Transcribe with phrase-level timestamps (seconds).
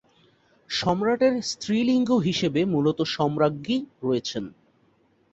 [0.69, 4.43] সম্রাটের স্ত্রীলিঙ্গ হিসেবে মূলত সম্রাজ্ঞী রয়েছেন।